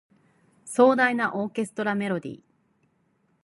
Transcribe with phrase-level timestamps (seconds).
[0.65, 2.41] 壮大なオーケストラメロディ